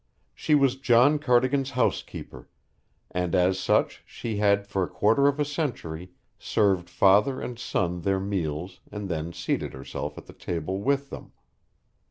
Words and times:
She 0.33 0.55
was 0.55 0.77
John 0.77 1.19
Cardigan's 1.19 1.69
housekeeper, 1.77 2.49
and 3.11 3.35
as 3.35 3.59
such 3.59 4.01
she 4.03 4.37
had 4.37 4.65
for 4.65 4.81
a 4.81 4.87
quarter 4.89 5.27
of 5.27 5.39
a 5.39 5.45
century 5.45 6.09
served 6.39 6.89
father 6.89 7.39
and 7.39 7.59
son 7.59 7.99
their 8.01 8.19
meals 8.19 8.79
and 8.91 9.09
then 9.09 9.31
seated 9.31 9.73
herself 9.73 10.17
at 10.17 10.25
the 10.25 10.33
table 10.33 10.79
with 10.81 11.11
them. 11.11 11.33